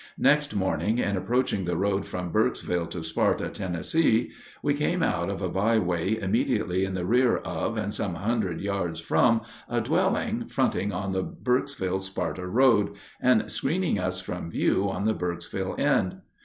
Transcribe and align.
Next 0.17 0.55
morning, 0.55 0.97
in 0.97 1.15
approaching 1.15 1.65
the 1.65 1.77
road 1.77 2.07
from 2.07 2.31
Burkesville 2.31 2.87
to 2.89 3.03
Sparta, 3.03 3.49
Tennessee, 3.49 4.31
we 4.63 4.73
came 4.73 5.03
out 5.03 5.29
of 5.29 5.43
a 5.43 5.47
byway 5.47 6.17
immediately 6.19 6.85
in 6.85 6.95
the 6.95 7.05
rear 7.05 7.37
of 7.37 7.77
and 7.77 7.93
some 7.93 8.15
hundred 8.15 8.61
yards 8.61 8.99
from 8.99 9.41
a 9.69 9.79
dwelling 9.79 10.47
fronting 10.47 10.91
on 10.91 11.11
the 11.11 11.21
Burkesville 11.23 11.99
Sparta 12.01 12.47
road, 12.47 12.95
and 13.21 13.51
screening 13.51 13.99
us 13.99 14.19
from 14.19 14.49
view 14.49 14.89
on 14.89 15.05
the 15.05 15.13
Burkesville 15.13 15.79
end. 15.79 16.17